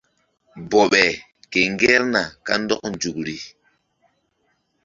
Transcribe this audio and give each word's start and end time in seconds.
Bɔɓe 0.69 1.01
ke 1.51 1.59
ŋgerna 1.73 2.21
kandɔk 2.45 2.81
nzukri. 2.91 3.37